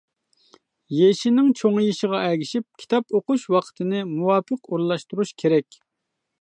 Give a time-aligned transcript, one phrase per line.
[0.99, 5.83] يېشىنىڭ چوڭىيىشىغا ئەگىشىپ، كىتاب ئوقۇش ۋاقتىنى مۇۋاپىق ئورۇنلاشتۇرۇش كېرەك.